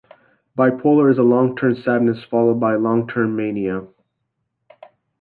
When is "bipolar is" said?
0.57-1.19